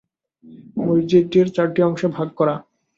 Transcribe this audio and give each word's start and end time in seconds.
মসজিদটির 0.77 1.47
চারটি 1.55 1.79
অংশে 1.83 2.07
ভাগ 2.09 2.27
করা। 2.37 2.55